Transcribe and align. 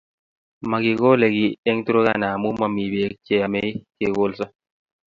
Makikole 0.69 1.25
kiy 1.35 1.57
eng' 1.69 1.83
Turakana 1.85 2.27
amu 2.35 2.49
mamii 2.59 2.91
peek 2.93 3.13
che 3.25 3.33
yemei 3.39 3.71
kekolso 3.97 4.45